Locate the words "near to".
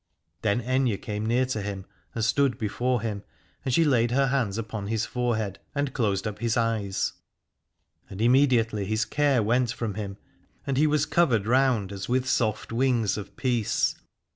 1.27-1.61